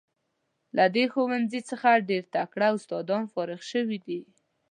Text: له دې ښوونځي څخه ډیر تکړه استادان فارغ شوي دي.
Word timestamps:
له 0.77 0.85
دې 0.95 1.05
ښوونځي 1.13 1.61
څخه 1.69 1.89
ډیر 2.09 2.23
تکړه 2.35 2.67
استادان 2.75 3.23
فارغ 3.33 3.59
شوي 3.71 3.97
دي. 4.07 4.19